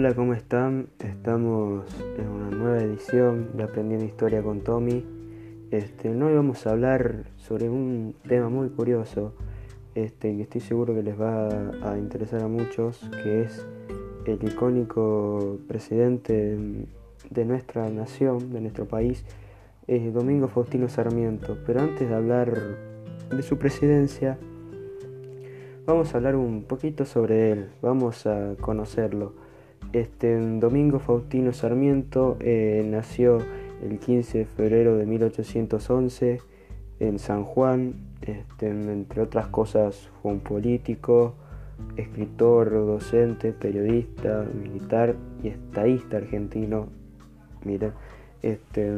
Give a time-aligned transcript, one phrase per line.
[0.00, 0.88] Hola, ¿cómo están?
[0.98, 1.84] Estamos
[2.16, 5.04] en una nueva edición de Aprendiendo Historia con Tommy.
[5.70, 9.34] Este, hoy vamos a hablar sobre un tema muy curioso
[9.94, 11.48] este, que estoy seguro que les va
[11.82, 13.66] a interesar a muchos, que es
[14.24, 16.56] el icónico presidente
[17.28, 19.22] de nuestra nación, de nuestro país,
[19.86, 21.58] Domingo Faustino Sarmiento.
[21.66, 22.58] Pero antes de hablar
[23.28, 24.38] de su presidencia,
[25.84, 29.39] vamos a hablar un poquito sobre él, vamos a conocerlo.
[29.92, 33.38] Este, Domingo Faustino Sarmiento eh, nació
[33.82, 36.40] el 15 de febrero de 1811
[37.00, 37.94] en San Juan.
[38.22, 41.34] Este, entre otras cosas fue un político,
[41.96, 46.86] escritor, docente, periodista, militar y estadista argentino.
[47.64, 47.92] Mira,
[48.42, 48.92] este,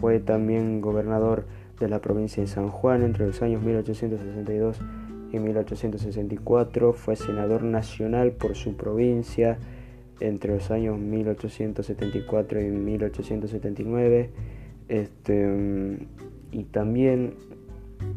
[0.00, 1.44] fue también gobernador
[1.78, 4.80] de la provincia de San Juan entre los años 1862
[5.32, 9.58] en 1864 fue senador nacional por su provincia
[10.20, 14.30] entre los años 1874 y 1879.
[14.88, 15.98] Este,
[16.50, 17.34] y también,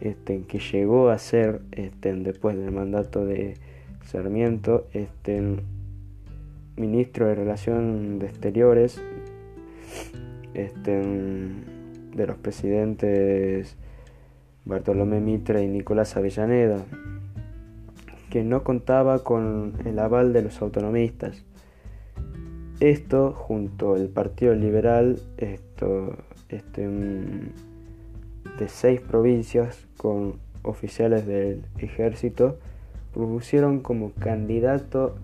[0.02, 3.56] este, que llegó a ser, este, después del mandato de
[4.05, 5.57] Sarmiento, este,
[6.77, 9.01] ministro de Relaciones Exteriores
[10.53, 11.01] este,
[12.16, 13.75] de los presidentes
[14.66, 16.85] Bartolomé Mitre y Nicolás Avellaneda,
[18.29, 21.43] que no contaba con el aval de los autonomistas.
[22.79, 26.17] Esto, junto al Partido Liberal, esto,
[26.49, 32.57] este, de seis provincias con oficiales del ejército,
[33.16, 35.16] propusieron como candidato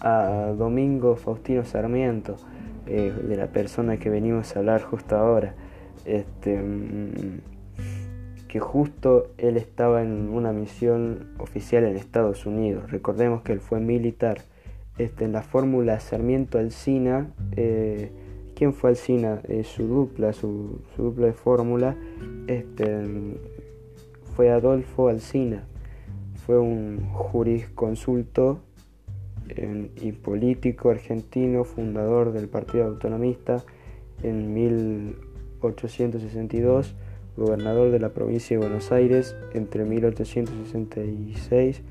[0.00, 2.36] a Domingo Faustino Sarmiento,
[2.86, 5.54] eh, de la persona que venimos a hablar justo ahora.
[6.04, 7.40] Este, mm,
[8.48, 12.90] que justo él estaba en una misión oficial en Estados Unidos.
[12.90, 14.42] Recordemos que él fue militar.
[14.98, 18.12] Este, en la fórmula Sarmiento-Alcina, eh,
[18.54, 19.40] ¿quién fue Alcina?
[19.48, 21.96] Eh, su dupla, su, su dupla de fórmula,
[22.46, 23.04] este,
[24.34, 25.64] fue Adolfo Alcina
[26.46, 28.60] fue un jurisconsulto
[29.96, 33.64] y político argentino, fundador del Partido Autonomista
[34.22, 36.94] en 1862,
[37.36, 41.82] gobernador de la provincia de Buenos Aires entre 1866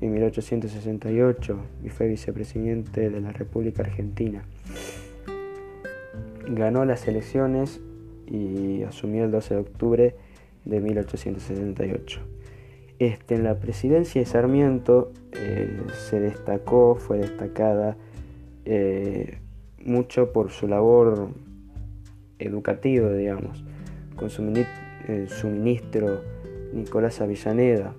[0.00, 4.44] y 1868 y fue vicepresidente de la República Argentina.
[6.48, 7.80] Ganó las elecciones
[8.28, 10.14] y asumió el 12 de octubre
[10.64, 12.35] de 1878.
[12.98, 17.96] Este, en la presidencia de Sarmiento eh, se destacó, fue destacada
[18.64, 19.38] eh,
[19.84, 21.28] mucho por su labor
[22.38, 23.64] educativa, digamos,
[24.16, 24.42] con su,
[25.08, 26.22] eh, su ministro
[26.72, 27.94] Nicolás Avellaneda.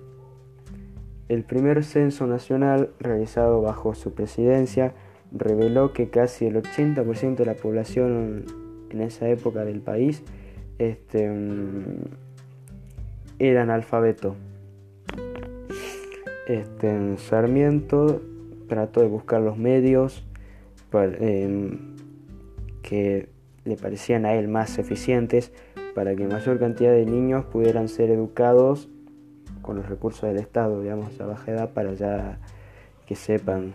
[1.28, 4.94] El primer censo nacional realizado bajo su presidencia
[5.30, 8.44] reveló que casi el 80% de la población
[8.90, 10.22] en esa época del país
[10.78, 12.04] este, mm,
[13.38, 14.34] era analfabeto.
[16.48, 18.22] Este, en Sarmiento
[18.68, 20.24] trató de buscar los medios
[20.92, 21.94] em,
[22.82, 23.28] que
[23.64, 25.52] le parecían a él más eficientes
[25.94, 28.88] para que mayor cantidad de niños pudieran ser educados
[29.60, 32.38] con los recursos del Estado, digamos, a baja edad, para ya
[33.06, 33.74] que sepan,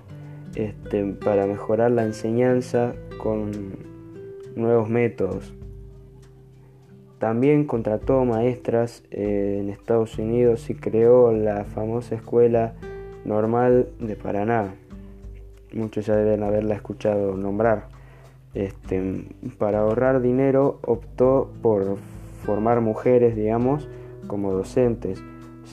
[0.56, 3.52] este, para mejorar la enseñanza con
[4.56, 5.54] nuevos métodos.
[7.24, 12.74] También contrató maestras eh, en Estados Unidos y creó la famosa escuela
[13.24, 14.76] normal de Paraná.
[15.72, 17.88] Muchos ya deben haberla escuchado nombrar.
[18.54, 19.24] Este,
[19.58, 21.96] para ahorrar dinero optó por
[22.44, 23.88] formar mujeres, digamos,
[24.28, 25.24] como docentes,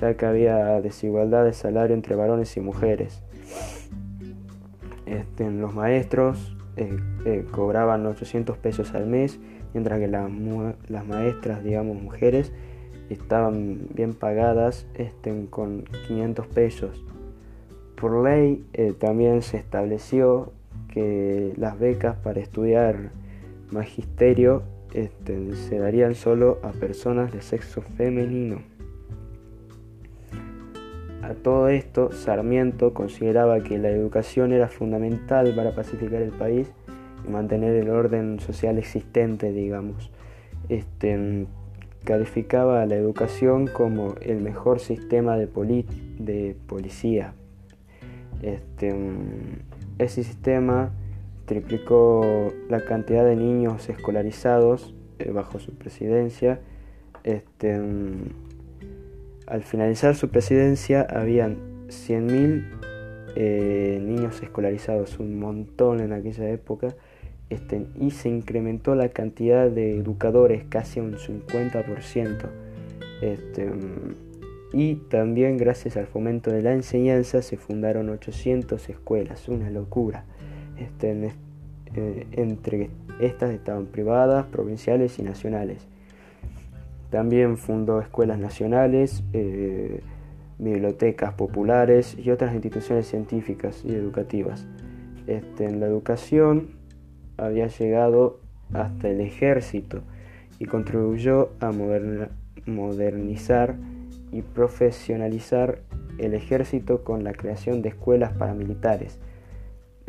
[0.01, 3.25] ya que había desigualdad de salario entre varones y mujeres.
[5.05, 9.41] Este, los maestros eh, eh, cobraban 800 pesos al mes,
[9.75, 12.53] mientras que las, maestras, digamos mujeres,
[13.09, 17.05] estaban bien pagadas este, con 500 pesos.
[17.97, 20.53] Por ley eh, también se estableció
[20.89, 23.11] que las becas para estudiar
[23.71, 24.63] magisterio
[24.95, 28.63] este, se darían solo a personas de sexo femenino.
[31.23, 36.73] A todo esto, Sarmiento consideraba que la educación era fundamental para pacificar el país
[37.29, 40.11] mantener el orden social existente, digamos.
[40.69, 41.47] Este,
[42.05, 45.47] calificaba a la educación como el mejor sistema de,
[46.67, 47.35] policía.
[48.43, 48.95] Este,
[49.99, 50.93] ese sistema
[51.45, 56.61] triplicó la cantidad de niños escolarizados eh, bajo su presidencia.
[57.25, 57.79] Este,
[59.47, 61.57] al finalizar su presidencia habían
[61.89, 62.81] 100.000
[63.37, 66.95] eh, niños escolarizados, un montón en aquella época,
[67.99, 72.49] y se incrementó la cantidad de educadores casi un 50%.
[73.21, 74.15] Este, mm,
[74.73, 80.25] y también gracias al fomento de la enseñanza se fundaron 800 escuelas, una locura.
[80.79, 81.33] Este,
[81.97, 85.87] eh, entre estas estaban privadas, provinciales y nacionales.
[87.11, 90.03] También fundó escuelas nacionales, eh,
[90.59, 94.67] bibliotecas populares y otras instituciones científicas y educativas.
[95.27, 96.80] Este, en la educación
[97.41, 98.41] había llegado
[98.73, 100.03] hasta el ejército
[100.59, 101.73] y contribuyó a
[102.67, 103.77] modernizar
[104.33, 105.81] y profesionalizar
[106.19, 109.19] el ejército con la creación de escuelas paramilitares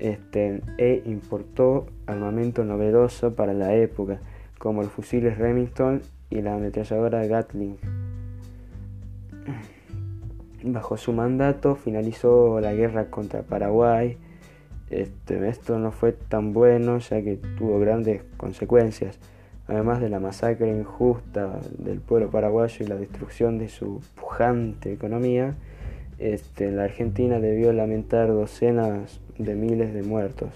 [0.01, 4.19] este, e importó armamento novedoso para la época,
[4.57, 6.01] como los fusiles Remington
[6.31, 7.77] y la ametralladora Gatling.
[10.63, 14.17] Bajo su mandato finalizó la guerra contra Paraguay.
[14.91, 19.17] Este, esto no fue tan bueno ya que tuvo grandes consecuencias,
[19.67, 25.55] además de la masacre injusta del pueblo paraguayo y la destrucción de su pujante economía.
[26.19, 30.49] Este, la Argentina debió lamentar docenas de miles de muertos,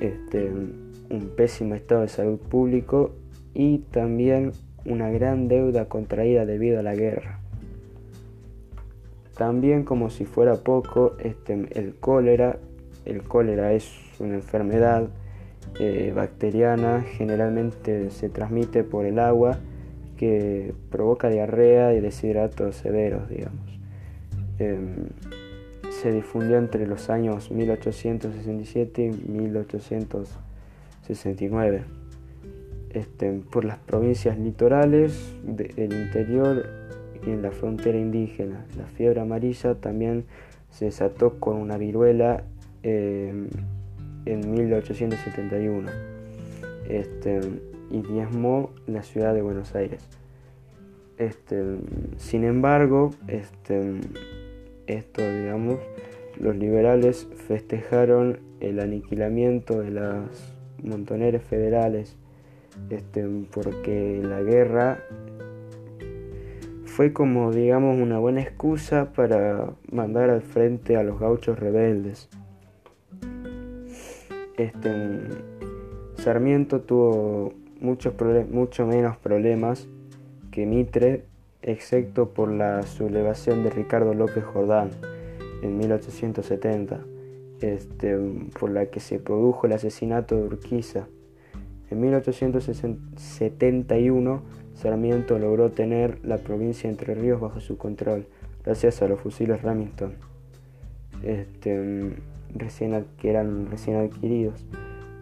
[0.00, 3.10] este, un pésimo estado de salud público
[3.54, 4.52] y también
[4.84, 7.40] una gran deuda contraída debido a la guerra.
[9.36, 12.58] También como si fuera poco, el cólera,
[13.04, 15.08] el cólera es una enfermedad
[15.80, 19.58] eh, bacteriana, generalmente se transmite por el agua
[20.16, 23.80] que provoca diarrea y deshidratos severos, digamos.
[24.58, 25.08] Em,
[25.90, 31.82] se difundió entre los años 1867 y 1869
[32.90, 36.66] este, por las provincias litorales del interior
[37.26, 38.64] y en la frontera indígena.
[38.76, 40.24] La fiebre amarilla también
[40.70, 42.44] se desató con una viruela
[42.82, 43.48] en
[44.26, 45.90] 1871
[46.88, 47.40] este,
[47.90, 50.06] y diezmó la ciudad de Buenos Aires.
[51.18, 51.62] Este,
[52.16, 54.00] sin embargo, este,
[54.86, 55.78] digamos,
[56.40, 62.16] los liberales festejaron el aniquilamiento de las montoneras federales
[62.90, 65.04] este, porque la guerra
[66.84, 72.28] fue como, digamos, una buena excusa para mandar al frente a los gauchos rebeldes.
[74.56, 75.20] Este,
[76.16, 78.14] Sarmiento tuvo muchos
[78.50, 79.88] mucho menos problemas
[80.50, 81.24] que Mitre
[81.62, 84.90] excepto por la sublevación de Ricardo López Jordán
[85.62, 87.00] en 1870,
[87.60, 88.18] este,
[88.58, 91.08] por la que se produjo el asesinato de Urquiza.
[91.90, 94.42] En 1871,
[94.74, 98.26] Sarmiento logró tener la provincia de Entre Ríos bajo su control,
[98.64, 100.14] gracias a los fusiles Remington,
[101.22, 102.16] este,
[102.54, 104.64] recién, que eran recién adquiridos.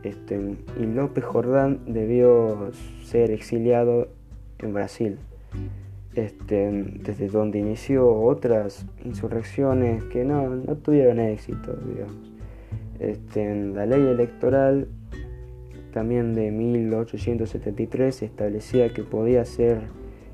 [0.03, 2.71] Este, y López Jordán debió
[3.03, 4.09] ser exiliado
[4.59, 5.19] en Brasil
[6.15, 6.71] este,
[7.03, 12.33] desde donde inició otras insurrecciones que no, tuvieron éxito, digamos.
[12.99, 14.89] Este, la ley electoral
[15.93, 19.83] también de 1873 establecía que podía ser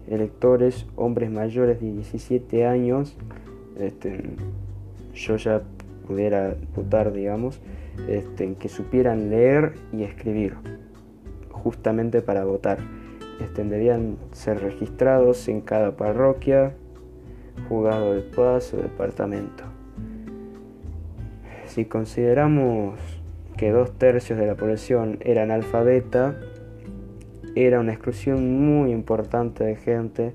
[0.09, 3.17] electores hombres mayores de 17 años,
[3.79, 4.23] este,
[5.15, 5.62] yo ya
[6.07, 7.61] pudiera votar, digamos,
[8.09, 10.55] este, que supieran leer y escribir,
[11.51, 12.79] justamente para votar
[13.65, 16.73] debían ser registrados en cada parroquia,
[17.69, 19.65] juzgado de paz o departamento.
[21.67, 22.99] Si consideramos
[23.57, 26.37] que dos tercios de la población era analfabeta,
[27.55, 30.35] era una exclusión muy importante de gente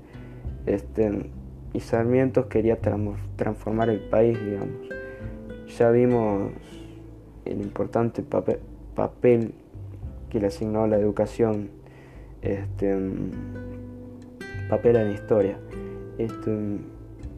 [0.66, 1.30] este,
[1.72, 2.78] y Sarmiento quería
[3.36, 5.01] transformar el país, digamos.
[5.78, 6.52] Ya vimos
[7.44, 9.54] el importante papel,
[10.30, 11.70] que le asignó la educación,
[12.40, 12.96] este,
[14.68, 15.58] papel en la historia.
[16.18, 16.78] Este,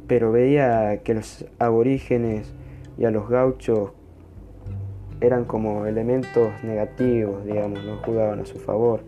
[0.07, 2.53] pero veía que los aborígenes
[2.99, 3.91] y a los gauchos
[5.21, 9.00] eran como elementos negativos, digamos, no jugaban a su favor,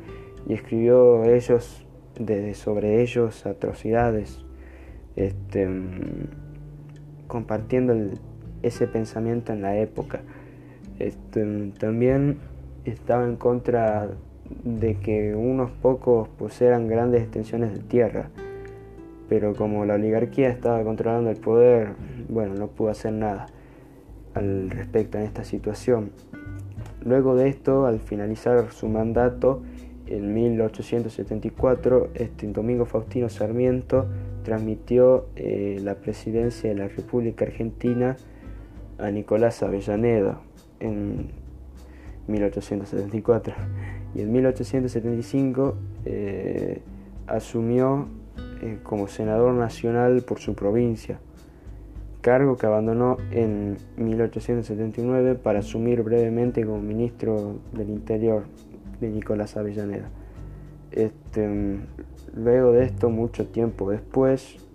[0.48, 1.84] y escribió ellos
[2.18, 4.44] de, sobre ellos atrocidades,
[5.16, 5.68] este,
[7.26, 7.94] compartiendo
[8.66, 10.20] ese pensamiento en la época.
[10.98, 12.38] Este, también
[12.84, 14.08] estaba en contra
[14.64, 18.30] de que unos pocos poseeran grandes extensiones de tierra,
[19.28, 21.94] pero como la oligarquía estaba controlando el poder,
[22.28, 23.46] bueno, no pudo hacer nada
[24.34, 26.10] al respecto en esta situación.
[27.02, 29.62] Luego de esto, al finalizar su mandato,
[30.06, 34.06] en 1874, este Domingo Faustino Sarmiento
[34.44, 38.16] transmitió eh, la presidencia de la República Argentina
[38.98, 40.40] a Nicolás Avellaneda
[40.80, 41.30] en
[42.28, 43.54] 1874
[44.14, 46.80] y en 1875 eh,
[47.26, 48.08] asumió
[48.62, 51.18] eh, como senador nacional por su provincia,
[52.20, 58.44] cargo que abandonó en 1879 para asumir brevemente como ministro del Interior
[59.00, 60.08] de Nicolás Avellaneda.
[60.90, 61.78] Este,
[62.34, 64.65] luego de esto, mucho tiempo después,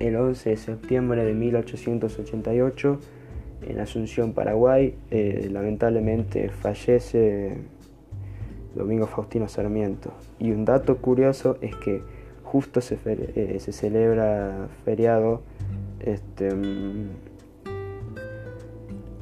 [0.00, 2.98] el 11 de septiembre de 1888,
[3.68, 7.58] en Asunción, Paraguay, eh, lamentablemente fallece
[8.74, 10.12] Domingo Faustino Sarmiento.
[10.38, 12.02] Y un dato curioso es que
[12.42, 15.42] justo se, eh, celebra feriado
[16.00, 16.48] este,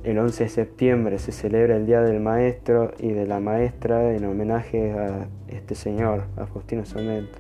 [0.05, 4.25] el 11 de septiembre se celebra el Día del Maestro y de la Maestra en
[4.25, 7.39] homenaje a este señor, a Faustino Sarmiento,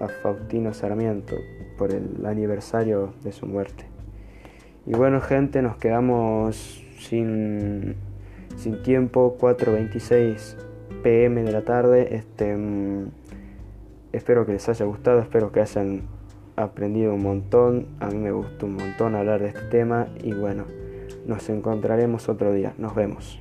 [0.00, 1.36] a Faustino Sarmiento
[1.80, 3.86] por el aniversario de su muerte.
[4.84, 7.96] Y bueno gente, nos quedamos sin,
[8.58, 10.56] sin tiempo, 4.26
[11.02, 12.16] pm de la tarde.
[12.16, 13.08] Este, mm,
[14.12, 16.02] espero que les haya gustado, espero que hayan
[16.54, 17.86] aprendido un montón.
[17.98, 20.66] A mí me gustó un montón hablar de este tema y bueno.
[21.24, 22.74] Nos encontraremos otro día.
[22.76, 23.40] Nos vemos.